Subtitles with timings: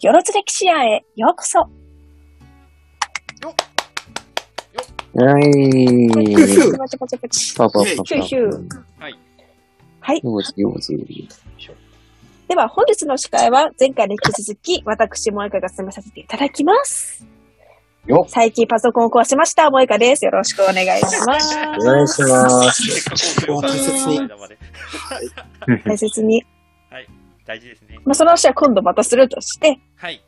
[0.00, 1.58] よろず歴史屋へようこそ。
[5.14, 6.08] はい。
[6.32, 7.54] パチパチパチパチ。
[7.56, 7.84] パパパパ。
[7.84, 8.68] ヒューヒュー
[9.00, 9.18] はい。
[10.00, 10.22] はい。
[12.46, 17.26] では、本日の司会は前回に引き続き、私、萌香が進めさせていただきます。
[18.06, 20.24] よっ最近パソコンを壊しました、萌香です。
[20.24, 21.58] よろしくお願いします。
[21.58, 23.46] お願いします。
[23.46, 24.20] 大切に
[25.84, 26.46] 大切に。
[27.48, 27.98] 大事ですね。
[28.04, 30.22] まあ、その話は今度またするとして、はい。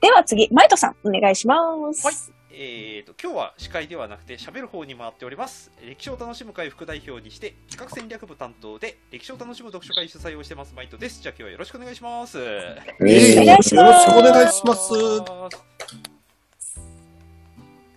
[0.00, 1.56] では次、マイトさん、お願いしま
[1.92, 2.06] す。
[2.06, 2.14] はい。
[2.54, 5.72] えーと、今日は司会ではなくて喋る方に回っております。
[5.84, 11.20] 歴史を楽しむ会副代表にして、企画戦略部担当で、歴史を楽しむ読書会主催をしてます、マイトです。
[11.20, 12.38] じゃあ今日はよろしくお願いします。
[12.40, 14.90] えお願いしますよろしくお願いします。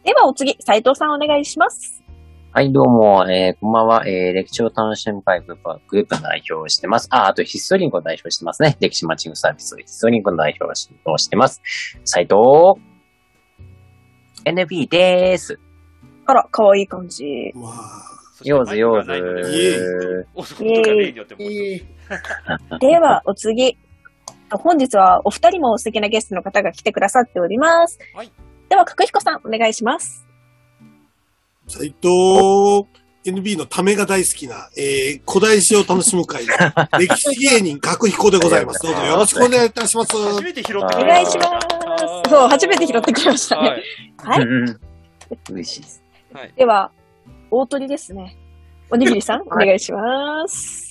[0.03, 1.94] ではお次、斉藤さんお願いします。
[2.55, 4.07] はい、どうも、えー、こんばんは。
[4.07, 7.09] えー、歴史を楽しむ会グループグループの代表をしてます。
[7.11, 8.77] あ、あとヒストリンクを代表してますね。
[8.79, 10.71] 歴史マッチングサービス、ヒストリンクの代表
[11.11, 11.61] をしてます。
[12.05, 12.35] 斉藤
[14.45, 15.59] NB でーす。
[16.25, 17.25] あら、かわいい感じ。
[18.45, 19.11] ようずようず。
[22.79, 23.77] では、お次。
[24.49, 27.99] 本日はお二人も素敵なゲストの方が来てくださっております。
[28.13, 28.31] はい。
[28.69, 30.24] では、角彦さん、お願いします。
[31.75, 32.87] 斎藤
[33.25, 36.53] NB のためが大好きな、えー、古代史を楽しむ会の
[36.99, 38.83] 歴史芸人、角彦でございます。
[38.83, 40.15] どうぞよろしくお願いいたします。
[40.15, 42.29] 初めて拾ってくおれた願いします。
[42.29, 43.69] そう、初めて拾ってきましたね。
[44.17, 44.39] はい。
[44.39, 45.65] はい。
[45.65, 46.03] しいです。
[46.33, 46.53] はい。
[46.55, 46.91] では、
[47.49, 48.37] 大鳥ですね。
[48.91, 50.84] おにぎりさん、お願いします。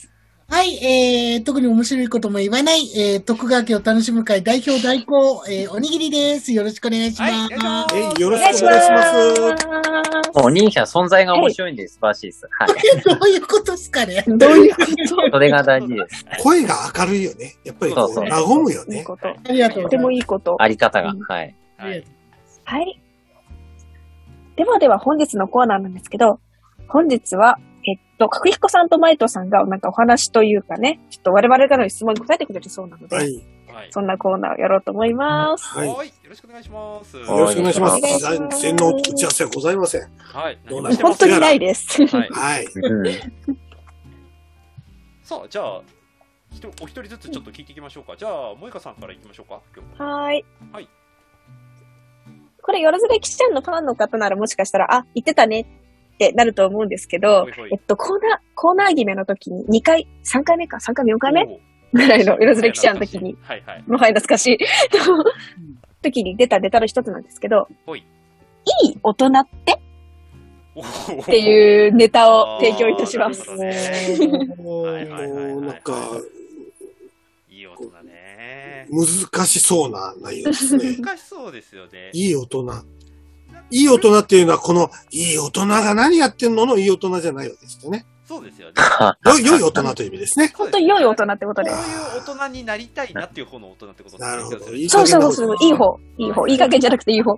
[0.55, 6.53] はい、えー、特に面白いことも言わない、えー、徳川家を楽しむ会代表代行、えー、おにぎりです。
[6.53, 7.33] よろしくお願いします。
[7.33, 9.41] はいえーよろししくお願いします。
[10.33, 12.49] もう、お兄ちゃん存在が面白いんで素晴らしいです。
[12.53, 12.69] はい。
[13.03, 14.23] どういうことですかね？
[14.29, 14.83] どういうこ
[15.33, 16.25] それが大事です。
[16.41, 17.55] 声が明るいよね。
[17.65, 18.87] やっぱりこう、そうそう和むよね。
[18.87, 19.29] といいこと。
[19.29, 20.57] ありがとうとてもいいこと。
[20.61, 21.21] あり方がうん。
[21.23, 21.55] はい。
[21.79, 22.05] はい。
[22.63, 23.01] はい。
[24.55, 26.39] ではでは本日のコーナーなんですけど、
[26.87, 33.45] 本日は、えっと、角彦さんとマイトさんがなんかお話というかね、ちょっと我々からの質問に答えてくれるそうなので、はい。
[33.75, 33.89] はい。
[33.91, 35.67] そんなコーナーをやろうと思います。
[35.67, 35.89] はい。
[35.89, 36.09] よはい。
[36.09, 37.19] よろしくお願いします。
[37.19, 38.01] ろしくお願いします。
[38.01, 40.03] 全然の打ち合わせはございません。
[40.19, 40.59] はい。
[40.69, 42.07] どうな本当にないです。
[42.07, 42.29] はい。
[42.31, 42.65] はい。
[42.65, 43.05] うん
[45.23, 45.81] さあ、じゃあ、
[46.83, 48.15] お一人ずつちょっと聞いていきましょうか。
[48.15, 49.55] じゃあ、萌香さんからいきましょうか。
[50.05, 50.45] はーい。
[50.71, 50.89] はい。
[52.63, 55.67] これ、よろずれきちゃんのファンの方ならもしかしたら、あ、言ってたね
[56.15, 61.61] ってなると思うんですけどほいほい、えっと、コーナー、コーナー決めの時に2回、3回目か、3回目、4回目
[61.93, 63.85] ぐらいのよろずれきちゃんの時に、はいはい。
[63.87, 64.59] もはや懐かしい。
[66.03, 68.05] 時に出たネタの一つなんですけど、ほい
[68.85, 69.31] いい大人っ
[69.65, 69.73] て？
[69.73, 69.77] っ
[71.23, 73.49] っていうネタを提供いたします。
[73.49, 73.71] なんか、
[77.49, 78.89] いい大人ね。
[78.91, 80.97] 難しそうな内容ですね。
[81.01, 82.11] 難しそうですよね。
[82.13, 82.73] いい大人。
[83.75, 88.07] いい大人っていうのは、この、いい大人が何やってんののいい大人じゃないわけですよね。
[88.25, 88.75] そうですよね。
[89.27, 90.53] よ良い大人という意味ですね。
[90.57, 91.81] 本当に良い大人ってことでこう。
[91.81, 94.75] いう大人になりたいなっていう方の大人ってことですねなるほど。
[94.75, 95.99] いいいそうそうそうそう、いい方。
[96.19, 96.49] いい方。
[96.49, 97.37] いい加減じゃなくていい方。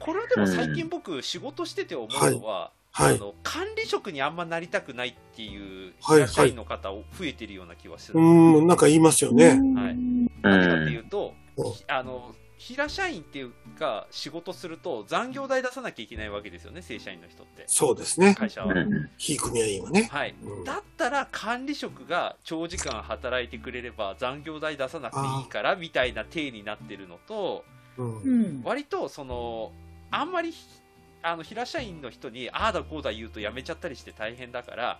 [0.00, 3.14] これはでも最近僕仕事してて思うのは、はい。
[3.14, 8.20] あの管理職にあんまなりたくないっていうはい平社員の方を増えてるような気はすうる。
[8.20, 9.48] ーん、なんか言いますよね。
[9.48, 9.60] はいう
[9.94, 12.34] んなぜかっていうと、うんあの
[12.66, 18.34] 平社員っていうか仕事すると残業代出さなきゃいけないわけですよね正社員の人ってそうですね。
[18.34, 20.08] 会社は、うん非組合員はね。
[20.10, 27.66] はいうんだったら管理職が長時間働いてくれれば残業代出さなくていいからみたいな体になってるのと
[27.98, 28.62] うんうん。
[28.64, 29.72] 割とその
[30.10, 30.54] あんまり
[31.22, 34.98] あの平社員の人にああだこうだ言うと辞めちゃったりして大変だから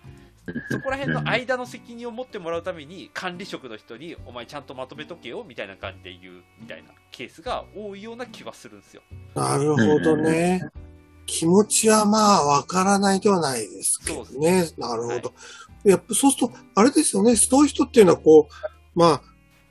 [0.69, 9.01] そこら辺の間の責任を持ってもらうために管理職の人にお前ちゃんとまとめとけよみたいな感じで言うみたいなケースが多いような気はするんですよ。
[9.33, 10.61] なるほどね。
[11.25, 14.69] 気持ちはまあ、わからないではないですけどそうね。
[14.77, 15.33] なるほど。
[15.83, 17.35] やっぱそうすると、あれですよね。
[17.35, 19.21] そういう人っていうのは、こう、まあ、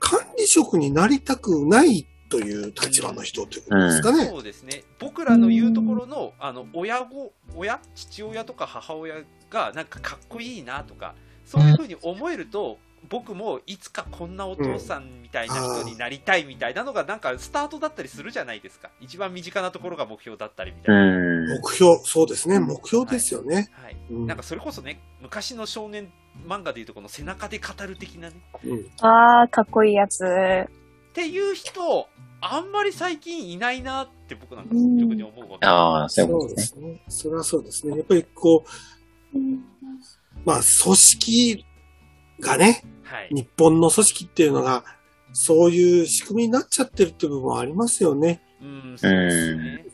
[0.01, 4.27] 管理職になりたくないという立場の人ということですかね。
[4.27, 9.23] そうですね僕らの言うところのあの親御親父親とか母親
[9.55, 11.15] がなんかかっこいいなとか
[11.47, 12.79] そういうふうに思えると
[13.09, 21.49] 僕もいつかこんなお父さんみたいな人になりたいみたいなのがなんかスタートだったりするじゃないですか一番身近なところが目標だったりみたいな、うん。
[21.49, 22.59] 目標、そうですね。
[22.61, 23.69] 目標ですよね。
[23.73, 26.11] はい、うんなんかそれこそね昔の少年
[26.47, 30.25] 漫画でいうとこの背中で語る的なねうんあー、かっこいいやつ。
[30.25, 32.09] っていう人
[32.41, 36.61] あんまり最近いないなって僕なんか率直に思うわけああ、そうで。
[36.61, 37.01] すね。
[37.09, 37.97] それはそうですね。
[37.97, 38.69] やっぱりこう、
[40.44, 41.64] まあ、組織
[42.40, 44.84] がね、はい日本の組織っていうのが、
[45.32, 48.42] そういう仕組みになっちゃってるって部分はありますよね。
[48.60, 49.86] うん、そうですね。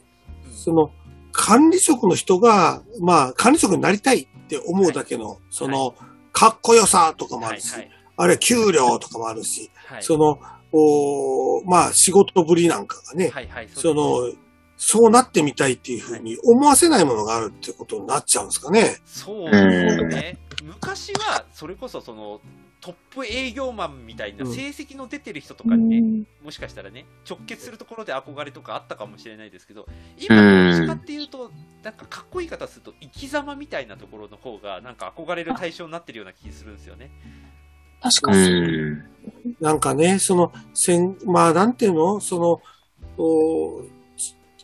[0.52, 0.90] その、
[1.32, 5.94] 管理職の人が、まあ、管理職になりたいって思うだけの、その、
[6.32, 7.90] かっこよさとかもあるし、はいはい。
[8.16, 10.02] あるいは給料とかもあるし、はい。
[10.02, 10.38] その、
[10.72, 13.68] おまあ、仕事ぶりなんかがね、はいはい。
[13.68, 14.32] その、
[14.82, 18.96] そうなってみたいっていうふうに思わせないものがあるってことになっちゃうんですかね。
[19.04, 20.38] そうですよね。
[20.62, 22.40] 昔は、それこそその、
[22.80, 29.86] トップ営業マンみたいなうん成績の出てる人とかにね、うんもしかしたらね、直結するところで憧れとかあったかもしれないですけど、
[30.18, 31.50] 今、どっちかっていうと、
[31.82, 37.10] なんかかっこいい方すると、生き様みたいなところの方が、なんか憧れる対象になってるような気するんですよね。
[38.00, 38.48] う確かに。
[38.48, 39.04] ん。
[39.60, 42.18] なんかね、その、せん、まあ、なんていうの？
[42.20, 42.62] その、
[43.22, 43.82] お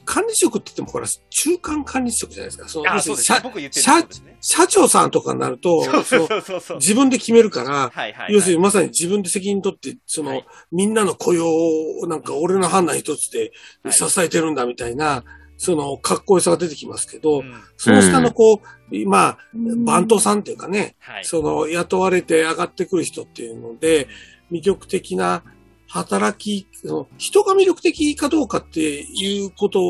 [0.07, 2.69] 管理職って言っても、これは中間管理職じゃないですか。
[2.69, 3.41] そのあ、そうですね。
[3.43, 4.37] 僕言ってるね。
[4.41, 6.77] 社長さんとかになると、そうそうそのそうそうそう。
[6.79, 8.33] 自分で決めるから、はいはい。
[8.33, 13.51] 要するにまさに自分で責任取って、その、はいみんなの雇用をなんか俺の判断一つで
[13.83, 15.25] はい支えてるんだみたいな、
[15.59, 18.61] その、かっこよさが出てきますけど、うんその下のこ
[18.93, 21.25] う、まあ、うん番頭さんっていうかね、はい。
[21.25, 24.09] その、雇われて上がってくる人っていうので、
[24.51, 25.43] 魅力的な
[25.89, 29.81] 働き、その人が魅力的かどうかっていうこと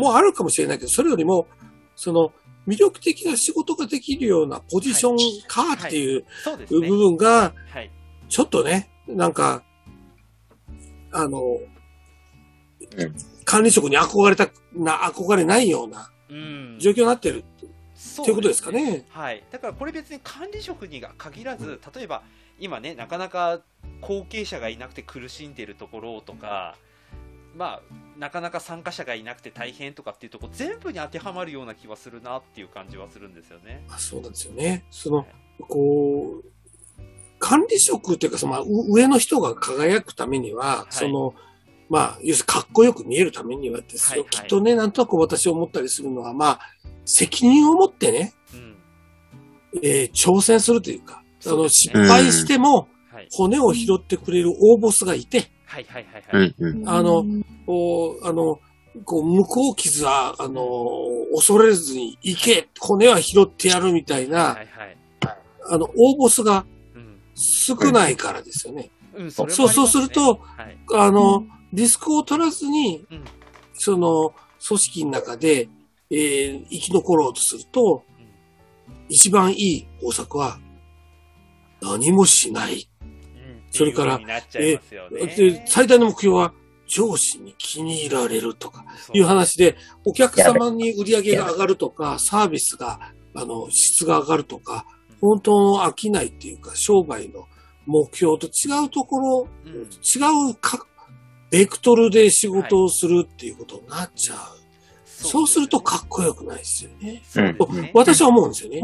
[0.00, 1.46] もあるかもしれないけど、それよりも、
[1.96, 2.32] その、
[2.66, 5.16] 魅力的な仕事ができるようなポジション
[5.48, 6.24] かっていう
[6.68, 6.80] 部。
[6.80, 7.90] 分が、はい。
[8.28, 9.64] ちょっとね、なんか、
[11.10, 11.40] あの、
[12.96, 16.76] うん管理職に憧れた、な、憧れないようなうん。
[16.78, 17.44] 状況になってる
[17.94, 19.04] そということですかね。
[19.10, 22.22] はい、だからこれ別に管理職に限らず、例えば
[22.62, 23.60] 今ね、なかなか
[24.00, 26.76] 後継者がいなくて苦しんでるところとか、
[27.56, 27.82] まあ、
[28.16, 33.84] なかなか参加者がいなくて大変とかっていうところ、全部に当てはまるような気はするなっていう感じはするんですよね。
[33.90, 34.84] あそうなんですよね。
[34.92, 35.26] その、
[35.58, 36.44] こう、
[37.40, 41.34] 管理職っていうか、その、上の人が輝くためには、いその、
[41.90, 44.10] まあ、要するにかっこよく見えるためにはですよ。
[44.10, 46.60] はいはいきっとね、なんとなく私思ったりするのは、まあ、
[47.04, 48.76] 責任を持ってね、うん。
[49.82, 53.28] えー挑戦するというか、あの、失敗してもはい。
[53.30, 56.54] 骨を拾ってくれる大ボスがいて、はいはいはいはい。
[56.86, 57.24] あの
[57.66, 58.58] こう、あの、
[59.04, 60.62] こう、向こう傷は、あの、
[61.34, 64.96] 恐れずに行け、骨は拾ってやるみたいな、はいはい。
[65.70, 67.18] あの、大ボスがうん。
[67.34, 68.90] 少ないからですよね。
[69.14, 70.78] うん、それもそう、そうすると、はい。
[70.94, 73.24] あの、うんリスクを取らずに、うん
[73.72, 74.34] その、
[74.68, 75.70] 組織の中で、
[76.10, 78.22] えー生き残ろうとすると、うん
[79.08, 80.58] 一番いい方策は、
[81.82, 82.88] 何もしない。
[83.02, 83.62] うん。
[83.70, 85.26] それからっていう風になっちゃいますよね。
[85.26, 86.54] で、最大の目標は、
[86.86, 88.84] 上司に気に入られるとか、
[89.14, 93.00] いう話で、お客様に売り上げが上がるとか、サービスが、
[93.34, 94.84] あの、質が上がるとか、
[95.20, 97.46] 本当の飽きないっていうか、商売の
[97.86, 99.72] 目標と違うところ、うん。
[99.72, 100.86] 違うか、
[101.50, 104.62] ベクトルで仕事をするっていうことになっちゃう。
[105.06, 107.22] そうするとかっこよくないですよね。
[107.24, 107.90] そうですね。
[107.94, 108.80] 私は思うんですよね。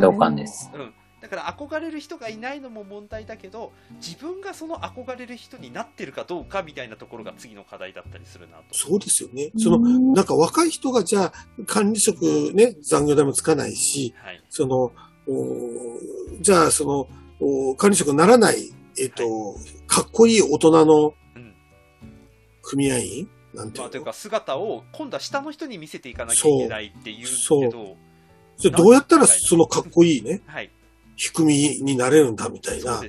[0.00, 0.70] 同感です。
[0.72, 0.94] うん、
[1.24, 8.64] だから憧れる人がいないのも問題だけど自分がその憧れる人になってるかどうかみたいなところが次の課題だったりするなと。
[8.72, 9.50] そうですよね。
[9.56, 9.78] その、
[10.12, 11.32] なんか若い人がじゃあ
[11.64, 14.92] 管理職ね、残業代もつかないし、はい、その、
[15.26, 17.08] おじゃあその、
[17.40, 18.70] お管理職にならない、
[19.00, 19.24] えっ、と、
[19.86, 21.54] かっこいい大人のうん。
[22.60, 23.28] 組合員？
[23.54, 27.96] なんていうまあ、というのか姿を今度は下の人に見せていかなきゃいけないっていうけど、
[28.58, 30.70] じゃあどうやったらそのかっこいいね、はい、
[31.16, 33.00] 仕組みになれるんだみたいな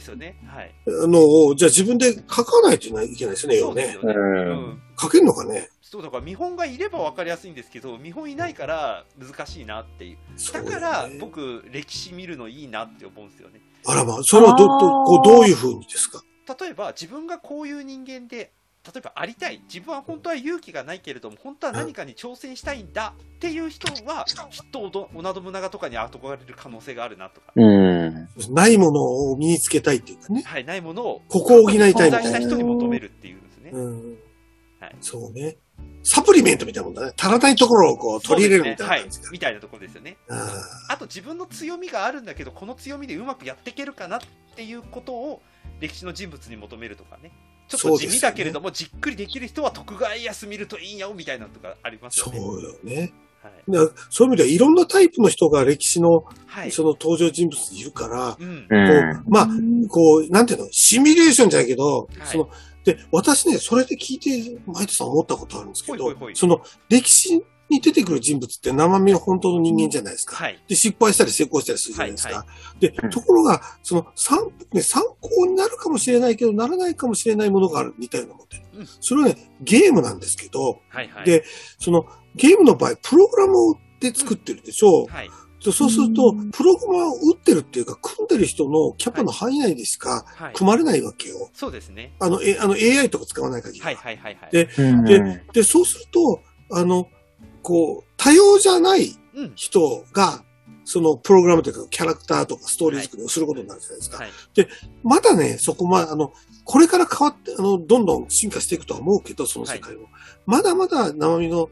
[0.87, 4.17] のを、じゃあ自分で書かないといけないですね、要ねそうです。
[4.17, 4.77] よね。
[4.99, 5.69] 書けるのかね？
[5.81, 10.17] そうだから見本がいれば分かりやすいんですけど見本いないから難しいなっていう。
[10.51, 13.61] だからね僕歴史見るのいいなって思うんですよね。
[13.85, 16.21] あらまあ、それはど、ど、こうどういうふうにですか？
[16.59, 18.51] 例えば自分がこういう人間で
[18.85, 28.27] 例えばありたい自分は本当は勇気がないけれども本当は何かに挑戦したいんだっていう人はきっと織田信長とかに憧れる可能性があるなとか、うん。
[28.51, 30.43] ないものを身につけたいっていうかね。
[30.45, 33.71] はい、ないものをここを補いたいみたいな存在した人に求めるっていうんですね。
[33.73, 34.17] うん
[34.79, 35.57] はいそうね。
[36.03, 37.13] サプリメントみたいなもんだね。
[37.19, 40.17] 足らないところをこう取り入れるみたいなねはい、みたいなところですよね。
[40.29, 44.19] ああと自分の強みがあるんだけどこの強みでうまくやっていけるかなっ
[44.55, 45.41] ていうことを
[45.79, 47.31] 歴史の人物に求めるとかね
[47.67, 52.39] ちょっと地味だけれども、じっくりできる人は徳川家康見るといいよみたいなのとかありますそよね。
[52.39, 53.13] うよね。
[53.41, 58.77] はいだからそういう意味ではいろんなタイプの人が歴史のはいその登場人物にいるから、うんうこん。
[58.77, 59.47] う、まあ、
[59.87, 62.49] こう、なんていうの、シミュレーションじゃないけど、はいその、
[62.83, 70.35] で、私ね、それで聞いて、マイトさん思ったことあるんですけどほいほいほい、その、歴史に出てくる人物って生身の本当の人間じゃないですか。
[70.35, 70.61] はい。
[70.67, 72.35] で、失敗したり成功したりするじゃないですか。
[72.35, 72.45] は
[72.79, 74.39] でうん、ところが、その参、
[74.71, 78.87] ね、参考になるかもしれないけど、ならないかもしれないものがあるみたいなもんでうん。
[78.99, 81.25] それはね、ゲームなんですけど、はいはい。
[81.25, 81.43] で、
[81.79, 82.05] その、
[82.35, 83.53] ゲームの場合、プログラム
[83.99, 85.05] で作ってるでしょ。
[85.05, 85.29] はい。
[85.63, 90.53] でそうするとうん、プログラムを打ってるっていうか、組んでる人のキャパの範囲内でしかはい。
[90.53, 91.49] 組まれないわけよ。
[91.53, 92.13] そうですね。
[92.19, 93.87] あの、えあの AI とか使わない限りは。
[93.87, 94.51] はいはいはいはい。
[94.51, 96.41] でうんでで、そうすると、
[96.71, 97.07] あの、
[97.65, 99.51] こう、多様じゃないうん。
[99.55, 100.43] 人が、
[100.85, 104.17] そのプログラムというか、キャラクターとかストーリー作りをすることになるじゃないですか。
[104.17, 104.31] はい。
[105.03, 106.31] まだね、そこま、あの、
[106.63, 110.09] これから変わって、あの、どんどん進化していくとは思うけど、その世界も。
[110.45, 111.69] まだまだ生身の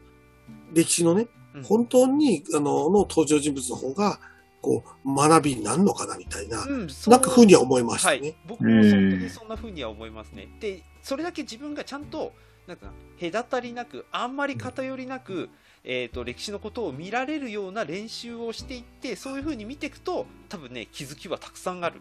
[0.72, 4.18] 歴史のね、うん本当に、あの、の登場人物の方が、
[4.60, 8.18] こう、学びになるのかな、みたいな、うん、なんか風には思いましたね。
[8.18, 10.48] はい、僕も本当にそんな風には思いますね。
[10.58, 12.32] で、それだけ自分がちゃんと、
[12.66, 15.48] なんか、隔たりなく、あんまり偏りなく、
[15.84, 22.00] えっ、と、歴史のことを見られるような練習をしていって、そういう風に見ていくと、多分ね、気づきはたくさんある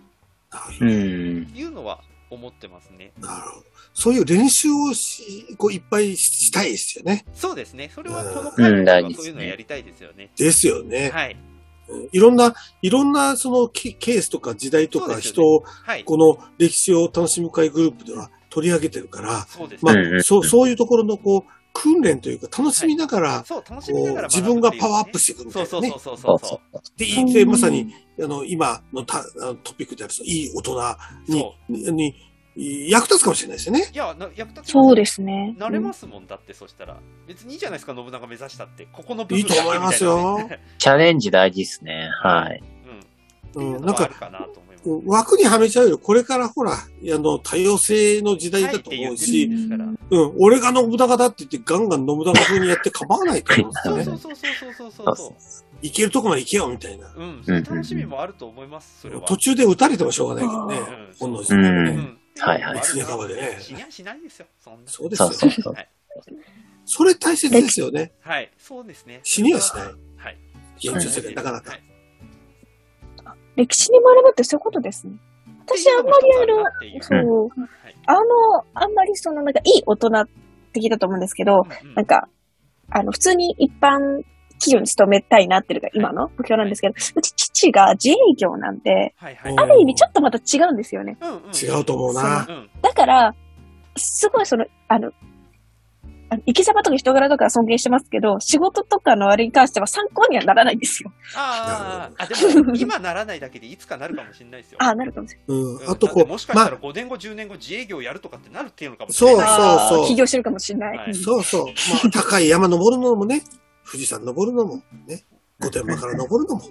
[0.52, 1.46] なるうん。
[1.48, 3.12] というのは思ってますね。
[3.20, 3.66] なるほど。
[3.94, 7.26] そういう練習をし、こう、いっぱいしたいですよね。
[7.34, 7.92] そうですね。
[7.94, 10.32] それはうんこの回うんでそういうのをやりたいですよね。
[10.38, 11.10] ですよね。
[11.10, 11.34] はい。
[11.34, 11.54] うん
[12.14, 16.06] いろんな、いろんな、そのケ、ケースとか時代とか人を、はい。
[16.06, 20.02] この歴史を楽しむ会グループでは取り上げてるから、そうですまあね。
[20.02, 26.18] うんうん、そう、そういうところの、こう、訓練というか、楽しみながら、そう、楽しみながらこう自分がパワーアップしていくみたいうなねそそうそう。
[26.18, 26.48] そうそそううそ。
[26.48, 26.62] そ
[26.96, 30.96] うで、いて、まさに、あの、今のたあのトピックである、いい大人
[31.28, 31.40] に
[31.86, 32.14] そ、に、
[32.56, 33.90] に役立つかもしれないですよね。
[33.92, 35.56] いや、な役立つそうですね。
[35.58, 37.00] なれますもんだって、そしたら。
[37.28, 38.88] 別にいいじゃないですか、信長目指したって。
[38.92, 40.38] ここの部分いいと思いますよ
[40.78, 42.10] チャレンジ大事ですね。
[42.22, 42.64] はい。
[43.56, 43.76] うん。
[43.76, 44.10] うん、なんか、
[45.06, 49.46] 枠にはめちゃうより、これからほら、あの、多様性の時代だと思うし、
[50.10, 54.04] うん、俺が信長だって言ってガンガン信長風にやって構わないと思うんですよね。
[54.04, 55.34] そうそうそうそうそうそうそう。
[55.82, 57.08] いけるとこまで行けよ、みたいな。
[57.16, 59.22] うん、そういう楽しみもあると思います、それは。
[59.22, 61.16] 途中で撃たれてもしょうがないけどねうん。
[61.20, 61.70] 本能寺ね。
[61.92, 62.18] うん。
[62.40, 64.80] はいはいってうのもある別に川でね死にゃしないですよ、そんな。
[64.86, 65.50] そうですよそう。
[65.52, 65.74] そうそう。
[65.74, 65.90] はい。
[66.86, 68.12] それ大切ですよね。
[68.22, 69.20] はい、そうですね。
[69.24, 69.84] 死にはしない。
[70.18, 70.38] はい。
[70.78, 71.93] 現実世界、なかなかはい。
[73.56, 75.14] 歴史に学ぶってそういうことですね。
[75.66, 78.20] 私あんまりあの、そう、はいあの、
[78.74, 80.10] あんまりそのなんかいい大人
[80.74, 82.28] 的だと思うんですけど、うんなんか、
[82.90, 84.24] あの、普通に一般
[84.60, 89.58] 企業に勤めたいなっていうのが今の目標なんですけど、うち父が自営業なんで、はいはい。
[89.58, 91.18] ある意味ちょっとまた違うんですよね。
[91.22, 92.46] うんうん違うと思うな。
[92.48, 92.70] うん。
[92.82, 93.36] だから、
[93.96, 95.12] すごいその、あの、あの
[96.46, 101.12] 生き様とか人柄とか尊敬してますけど、仕事とかのあれに関しては参考にはならないんですよ。
[101.36, 104.78] ああ、あ、でも、 今ならないだけでいつかなるかもしれないですよ。
[104.82, 105.60] ああ、なるかもしれない。
[105.60, 105.76] うん。
[105.78, 109.48] うんあとこうもし、かしたらまあ、5年後、10年後、自営業やるとかってなるっていうのかもしれそうない。
[109.50, 111.16] あーそう起業してるかもしれない。
[111.16, 111.66] そうそう。
[111.66, 111.72] ま
[112.06, 113.44] あ、高い山登るのもね、
[113.86, 115.24] 富士山登るのも、ね、
[115.60, 116.64] 御殿場から登るのも、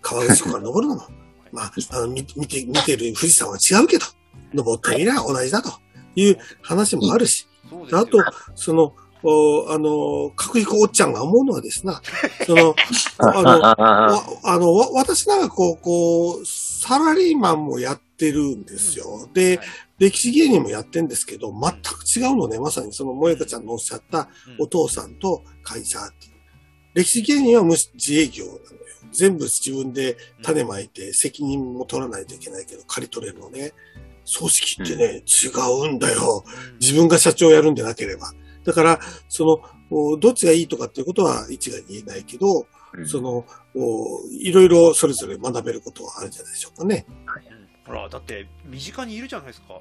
[0.00, 1.02] 川口湖から登るのも、
[1.52, 4.06] まあ、あの、見見て、見てる富士山は違うけど、
[4.54, 5.70] 登ってみりゃ同じだと
[6.14, 7.46] いう話もあるし、
[7.92, 8.18] あと、
[8.54, 12.00] その、おあの、角彦おっちゃんが思うのはですな、
[12.46, 12.74] その、
[13.18, 19.28] あの、ああわあの、わ私なんかこう、こう、サラリーマンもやってるんですよ。
[19.32, 19.66] で、はい
[19.98, 22.58] 歴史芸人もやってんですけど、全く違うのね。
[22.60, 26.32] まさにその、萌香ちゃんのおっしゃったうんお父さんと会社っていう。
[26.94, 28.60] 歴史芸人は無自営業なのよ。
[29.12, 33.72] 全部自分で種まいて責任も取らないといけないけど、借り取れるのね。
[34.38, 35.48] 組織ってね、違
[35.88, 36.44] うんだよ。
[36.46, 38.32] うん自分が社長やるんでなければ。
[38.68, 39.58] だから、その、
[39.90, 47.06] おどっちがいいとかっていうことは一概に言えないけど、うんその、おいろいろそれぞれ学べることはあるんじゃないでしょうかね。
[47.08, 49.80] うんほら、だって、身近にいるじゃないですか。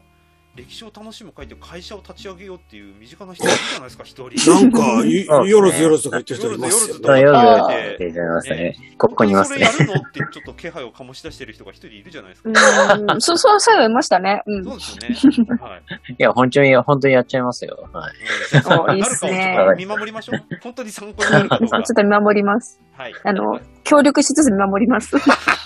[0.57, 4.33] 歴史を楽しむ会って会社を立ち上げようっていう身近な人いるじゃないですか、一人。
[4.51, 5.05] なんか、
[5.45, 7.07] よろずよろずとか言ってる人いますよよろずね。
[7.07, 7.67] そう、夜あ
[7.99, 8.75] 出てますね。
[8.97, 9.79] ここにいますねそ。
[9.83, 12.49] れやるのってちょっと気配を醸し出してる人が一人いるじゃないですか。
[12.95, 14.41] うん、 そう、そう、そういましたね。
[14.47, 14.63] うん。
[14.63, 14.77] そう
[15.09, 15.57] ですよね。
[15.61, 15.81] はい。
[16.13, 17.87] いや、本当に、本当にやっちゃいますよ。
[17.93, 18.13] はい。
[18.15, 20.39] いいっなるかをちすね見守りましょう。
[20.63, 21.95] 本当に参考になるかどうかちょっ。
[21.95, 22.79] と見守ります。
[22.93, 23.13] はい。
[23.23, 25.15] あの、協力しつつ見守ります。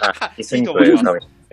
[0.01, 0.67] あ一緒に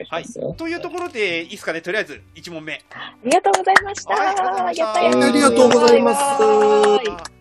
[0.05, 0.25] はい。
[0.57, 2.81] というところで、いいですかね、とりあえず、1問目。
[2.90, 4.14] ありがとうございました。
[4.14, 4.38] はい
[4.81, 7.38] ありがとうございましたありがとうございます